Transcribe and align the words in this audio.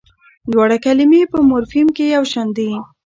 دواړه 0.51 0.77
کلمې 0.85 1.21
په 1.31 1.37
مورفیم 1.49 1.87
کې 1.95 2.05
یوشان 2.15 2.47
دي. 2.57 2.69